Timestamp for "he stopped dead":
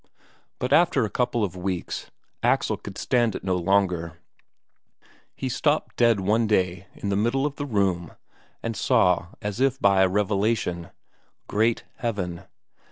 5.35-6.19